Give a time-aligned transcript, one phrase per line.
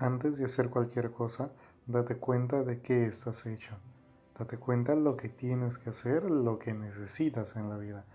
[0.00, 1.50] Antes de hacer cualquier cosa,
[1.86, 3.76] date cuenta de qué estás hecho.
[4.38, 8.06] Date cuenta lo que tienes que hacer, lo que necesitas en la vida.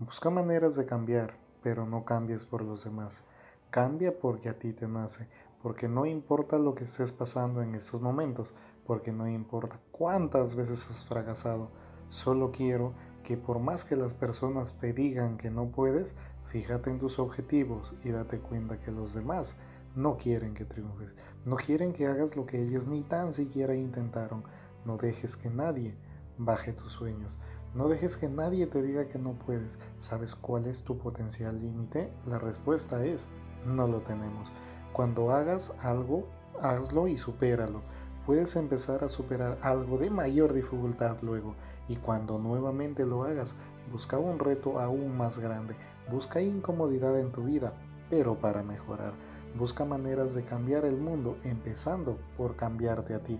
[0.00, 3.22] Busca maneras de cambiar, pero no cambies por los demás.
[3.70, 5.28] Cambia porque a ti te nace,
[5.62, 8.52] porque no importa lo que estés pasando en estos momentos,
[8.84, 11.70] porque no importa cuántas veces has fracasado.
[12.08, 16.16] Solo quiero que por más que las personas te digan que no puedes,
[16.48, 19.54] fíjate en tus objetivos y date cuenta que los demás
[19.98, 21.12] no quieren que triunfes,
[21.44, 24.44] no quieren que hagas lo que ellos ni tan siquiera intentaron.
[24.84, 25.96] No dejes que nadie
[26.38, 27.36] baje tus sueños.
[27.74, 29.76] No dejes que nadie te diga que no puedes.
[29.98, 32.12] ¿Sabes cuál es tu potencial límite?
[32.26, 33.28] La respuesta es,
[33.66, 34.52] no lo tenemos.
[34.92, 36.28] Cuando hagas algo,
[36.62, 37.82] hazlo y supéralo.
[38.24, 41.56] Puedes empezar a superar algo de mayor dificultad luego
[41.88, 43.56] y cuando nuevamente lo hagas,
[43.90, 45.74] busca un reto aún más grande.
[46.08, 47.72] Busca incomodidad en tu vida,
[48.08, 49.12] pero para mejorar.
[49.54, 53.38] Busca maneras de cambiar el mundo, empezando por cambiarte a ti.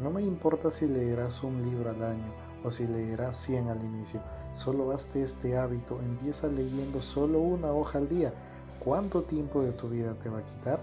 [0.00, 2.32] No me importa si leerás un libro al año
[2.62, 4.20] o si leerás 100 al inicio.
[4.52, 8.32] Solo hazte este hábito, empieza leyendo solo una hoja al día.
[8.78, 10.80] ¿Cuánto tiempo de tu vida te va a quitar?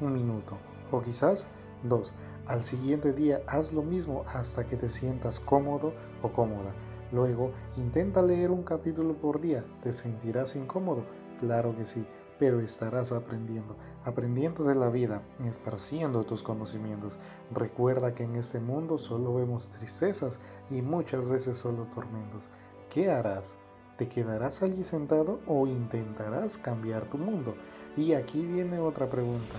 [0.00, 0.56] Un minuto
[0.90, 1.46] o quizás
[1.82, 2.12] dos.
[2.46, 6.72] Al siguiente día haz lo mismo hasta que te sientas cómodo o cómoda.
[7.10, 9.64] Luego intenta leer un capítulo por día.
[9.82, 11.04] ¿Te sentirás incómodo?
[11.40, 12.06] Claro que sí
[12.42, 17.16] pero estarás aprendiendo, aprendiendo de la vida, esparciendo tus conocimientos.
[17.52, 22.48] Recuerda que en este mundo solo vemos tristezas y muchas veces solo tormentos.
[22.90, 23.54] ¿Qué harás?
[23.96, 27.54] ¿Te quedarás allí sentado o intentarás cambiar tu mundo?
[27.96, 29.54] Y aquí viene otra pregunta.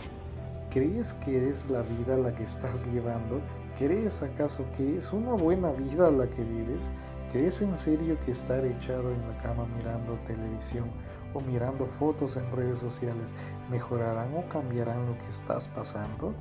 [0.69, 3.39] ¿Crees que es la vida la que estás llevando?
[3.77, 6.89] ¿Crees acaso que es una buena vida la que vives?
[7.31, 10.89] ¿Crees en serio que estar echado en la cama mirando televisión
[11.33, 13.33] o mirando fotos en redes sociales
[13.69, 16.33] mejorarán o cambiarán lo que estás pasando?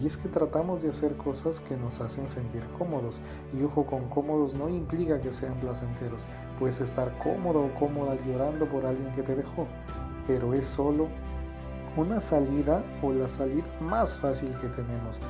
[0.00, 3.20] Y es que tratamos de hacer cosas que nos hacen sentir cómodos.
[3.52, 6.24] Y ojo, con cómodos no implica que sean placenteros.
[6.58, 9.66] Puedes estar cómodo o cómoda llorando por alguien que te dejó,
[10.26, 11.08] pero es solo
[11.96, 15.20] una salida o la salida más fácil que tenemos.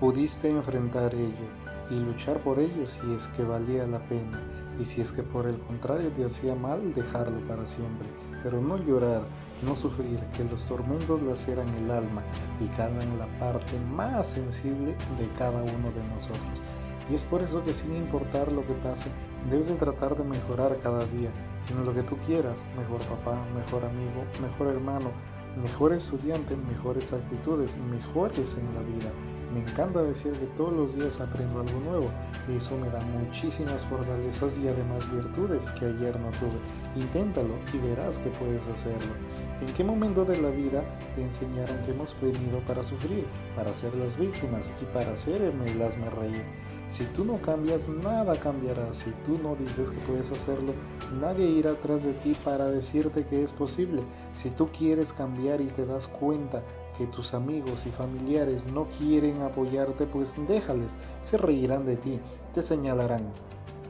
[0.00, 1.46] Pudiste enfrentar ello
[1.90, 4.40] y luchar por ello si es que valía la pena
[4.78, 8.08] y si es que por el contrario te hacía mal dejarlo para siempre,
[8.42, 9.22] pero no llorar,
[9.62, 12.22] no sufrir, que los tormentos laceran el alma
[12.60, 16.62] y calan la parte más sensible de cada uno de nosotros.
[17.10, 19.08] Y es por eso que sin importar lo que pase,
[19.50, 21.30] debes de tratar de mejorar cada día,
[21.70, 25.10] en lo que tú quieras, mejor papá, mejor amigo, mejor hermano,
[25.56, 29.12] mejor estudiante, mejores actitudes, mejores en la vida,
[29.52, 32.10] me encanta decir que todos los días aprendo algo nuevo
[32.56, 36.58] eso me da muchísimas fortalezas y además virtudes que ayer no tuve.
[36.96, 39.12] Inténtalo y verás que puedes hacerlo.
[39.60, 40.82] ¿En qué momento de la vida
[41.14, 45.98] te enseñaron que hemos venido para sufrir, para ser las víctimas y para hacerme las
[45.98, 46.44] me reír?
[46.88, 48.90] Si tú no cambias, nada cambiará.
[48.94, 50.72] Si tú no dices que puedes hacerlo,
[51.20, 54.02] nadie irá atrás de ti para decirte que es posible.
[54.34, 56.62] Si tú quieres cambiar y te das cuenta
[56.96, 62.20] que tus amigos y familiares no quieren apoyarte, pues déjales, se reirán de ti,
[62.54, 63.32] te señalarán.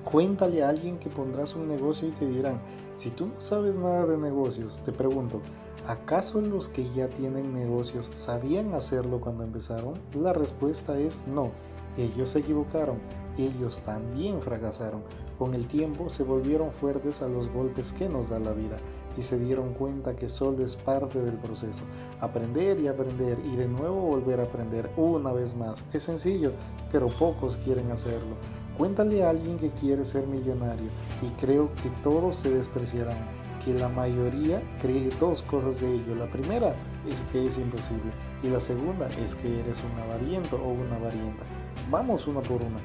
[0.05, 2.61] Cuéntale a alguien que pondrás un negocio y te dirán,
[2.97, 5.41] si tú no sabes nada de negocios, te pregunto,
[5.87, 9.95] ¿acaso los que ya tienen negocios sabían hacerlo cuando empezaron?
[10.15, 11.53] La respuesta es no,
[11.99, 12.99] ellos se equivocaron,
[13.37, 15.03] ellos también fracasaron.
[15.39, 18.79] Con el tiempo se volvieron fuertes a los golpes que nos da la vida
[19.17, 21.83] y se dieron cuenta que solo es parte del proceso.
[22.21, 25.85] Aprender y aprender y de nuevo volver a aprender una vez más.
[25.93, 26.53] Es sencillo,
[26.91, 28.37] pero pocos quieren hacerlo.
[28.77, 30.89] Cuéntale a alguien que quiere ser millonario
[31.21, 33.19] y creo que todos se despreciarán.
[33.65, 36.15] Que la mayoría cree dos cosas de ello.
[36.15, 36.77] La primera
[37.09, 38.13] es que es imposible
[38.43, 41.45] y la segunda es que eres un avariento o una avarienta.
[41.91, 42.79] Vamos una por una.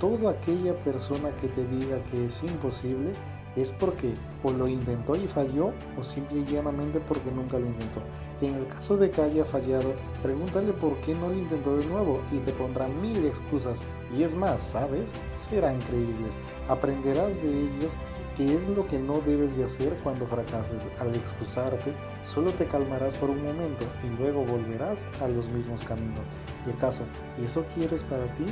[0.00, 3.12] Toda aquella persona que te diga que es imposible
[3.56, 4.14] es porque
[4.44, 8.00] o lo intentó y falló o simple y llanamente porque nunca lo intentó.
[8.40, 12.20] En el caso de que haya fallado, pregúntale por qué no lo intentó de nuevo
[12.30, 13.82] y te pondrá mil excusas.
[14.16, 15.12] Y es más, ¿sabes?
[15.34, 16.38] Serán creíbles.
[16.68, 17.96] Aprenderás de ellos
[18.38, 20.88] qué es lo que no debes de hacer cuando fracases.
[21.00, 21.92] Al excusarte,
[22.22, 26.24] solo te calmarás por un momento y luego volverás a los mismos caminos.
[26.64, 27.02] Y el caso,
[27.44, 28.46] ¿eso quieres para ti?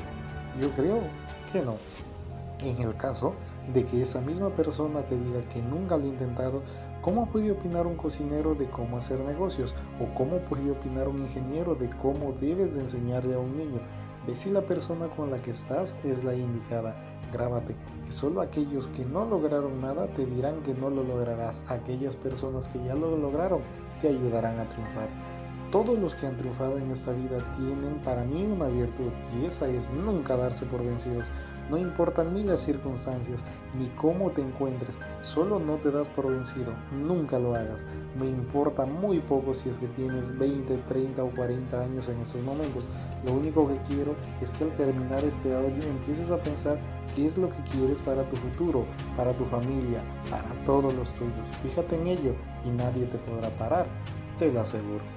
[0.61, 1.03] Yo creo
[1.53, 1.77] que no.
[2.59, 3.35] En el caso
[3.73, 6.63] de que esa misma persona te diga que nunca lo ha intentado,
[7.01, 9.73] ¿cómo puede opinar un cocinero de cómo hacer negocios?
[10.01, 13.79] ¿O cómo puede opinar un ingeniero de cómo debes de enseñarle a un niño?
[14.27, 16.97] Ve si la persona con la que estás es la indicada.
[17.33, 17.75] Grábate
[18.05, 21.63] que solo aquellos que no lograron nada te dirán que no lo lograrás.
[21.69, 23.61] Aquellas personas que ya lo lograron
[24.01, 25.09] te ayudarán a triunfar.
[25.71, 29.67] Todos los que han triunfado en esta vida tienen para mí una virtud y esa
[29.67, 31.27] es nunca darse por vencidos.
[31.69, 33.45] No importan ni las circunstancias
[33.77, 37.83] ni cómo te encuentres, solo no te das por vencido, nunca lo hagas.
[38.17, 42.43] Me importa muy poco si es que tienes 20, 30 o 40 años en estos
[42.43, 42.89] momentos.
[43.25, 46.79] Lo único que quiero es que al terminar este audio empieces a pensar
[47.17, 48.87] qué es lo que quieres para tu futuro,
[49.17, 51.49] para tu familia, para todos los tuyos.
[51.65, 52.35] Fíjate en ello
[52.65, 53.87] y nadie te podrá parar,
[54.39, 55.16] te lo aseguro.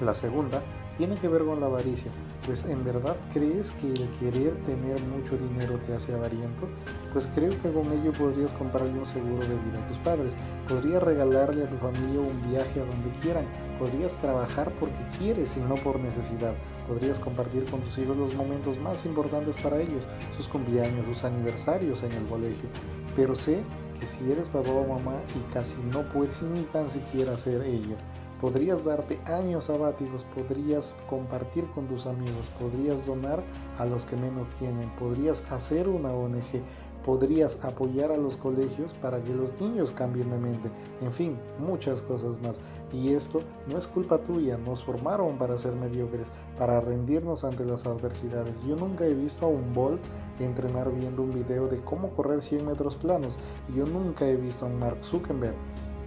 [0.00, 0.62] La segunda
[0.96, 2.10] tiene que ver con la avaricia.
[2.44, 6.68] Pues en verdad crees que el querer tener mucho dinero te hace avariento,
[7.12, 10.36] pues creo que con ello podrías comprarle un seguro de vida a tus padres,
[10.68, 13.44] podrías regalarle a tu familia un viaje a donde quieran,
[13.78, 16.54] podrías trabajar porque quieres y no por necesidad,
[16.86, 20.06] podrías compartir con tus hijos los momentos más importantes para ellos,
[20.36, 22.68] sus cumpleaños, sus aniversarios en el colegio,
[23.14, 23.60] pero sé
[24.00, 27.96] que si eres papá o mamá y casi no puedes ni tan siquiera hacer ello,
[28.40, 33.42] Podrías darte años sabáticos, podrías compartir con tus amigos, podrías donar
[33.78, 36.62] a los que menos tienen, podrías hacer una ONG,
[37.04, 40.70] podrías apoyar a los colegios para que los niños cambien de mente,
[41.00, 42.60] en fin, muchas cosas más.
[42.92, 47.86] Y esto no es culpa tuya, nos formaron para ser mediocres, para rendirnos ante las
[47.86, 48.62] adversidades.
[48.64, 50.00] Yo nunca he visto a un Bolt
[50.38, 53.36] entrenar viendo un video de cómo correr 100 metros planos,
[53.68, 55.56] y yo nunca he visto a Mark Zuckerberg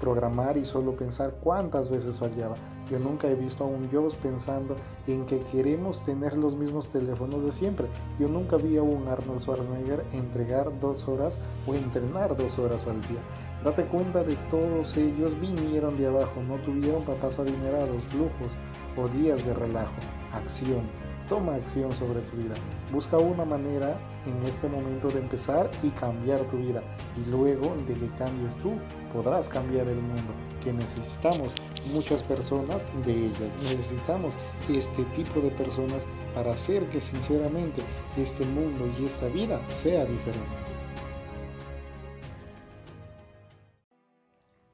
[0.02, 2.56] programar y solo pensar cuántas veces fallaba.
[2.90, 4.76] Yo nunca he visto a un Jobs pensando
[5.08, 7.88] en que queremos tener los mismos teléfonos de siempre.
[8.20, 13.00] Yo nunca vi a un Arnold Schwarzenegger entregar dos horas o entrenar dos horas al
[13.04, 13.22] día.
[13.64, 18.58] Date cuenta de todos ellos vinieron de abajo, no tuvieron papás adinerados, lujos
[18.98, 19.94] o días de relajo.
[20.34, 20.82] Acción,
[21.32, 22.56] toma acción sobre tu vida.
[22.92, 26.84] Busca una manera en este momento de empezar y cambiar tu vida.
[27.16, 28.74] Y luego de que cambies tú,
[29.14, 30.34] podrás cambiar el mundo.
[30.62, 31.54] Que necesitamos
[31.94, 33.56] muchas personas de ellas.
[33.64, 34.36] Necesitamos
[34.70, 36.06] este tipo de personas
[36.36, 37.82] para hacer que sinceramente
[38.18, 40.58] este mundo y esta vida sea diferente.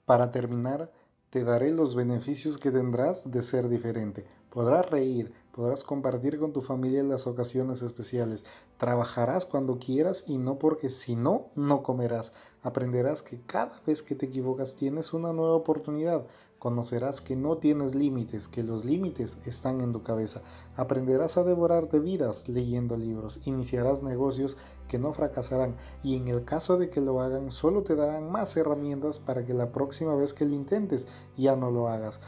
[0.06, 0.92] Para terminar,
[1.30, 4.26] te daré los beneficios que tendrás de ser diferente.
[4.50, 8.46] Podrás reír, podrás compartir con tu familia las ocasiones especiales,
[8.78, 12.32] trabajarás cuando quieras y no porque si no, no comerás.
[12.62, 16.28] Aprenderás que cada vez que te equivocas tienes una nueva oportunidad.
[16.60, 20.44] Conocerás que no tienes límites, que los límites están en tu cabeza.
[20.76, 23.42] Aprenderás a devorarte vidas leyendo libros.
[23.46, 24.58] Iniciarás negocios
[24.88, 28.56] que no fracasarán y en el caso de que lo hagan solo te darán más
[28.58, 32.20] herramientas para que la próxima vez que lo intentes ya no lo hagas.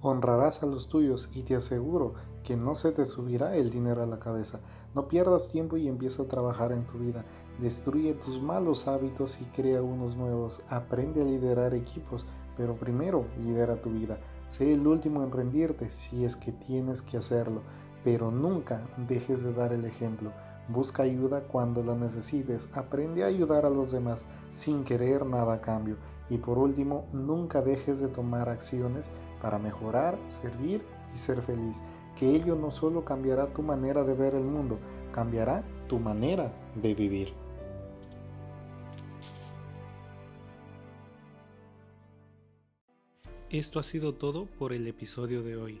[0.00, 2.12] Honrarás a los tuyos y te aseguro
[2.42, 4.60] que no se te subirá el dinero a la cabeza.
[4.94, 7.24] No pierdas tiempo y empieza a trabajar en tu vida.
[7.60, 10.62] Destruye tus malos hábitos y crea unos nuevos.
[10.68, 12.26] Aprende a liderar equipos,
[12.56, 14.18] pero primero lidera tu vida.
[14.48, 17.60] Sé el último en rendirte si es que tienes que hacerlo,
[18.02, 20.32] pero nunca dejes de dar el ejemplo.
[20.68, 22.68] Busca ayuda cuando la necesites.
[22.74, 25.96] Aprende a ayudar a los demás sin querer nada a cambio.
[26.30, 30.82] Y por último, nunca dejes de tomar acciones para mejorar, servir
[31.12, 31.80] y ser feliz.
[32.18, 34.78] Que ello no solo cambiará tu manera de ver el mundo,
[35.12, 37.32] cambiará tu manera de vivir.
[43.50, 45.80] Esto ha sido todo por el episodio de hoy.